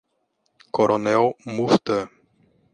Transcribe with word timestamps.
Coronel 0.73 1.37
Murta 1.53 2.09